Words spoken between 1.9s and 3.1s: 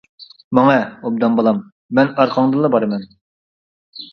مەن ئارقاڭدىنلا بارىمەن.